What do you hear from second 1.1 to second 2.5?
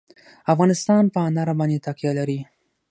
په انار باندې تکیه لري.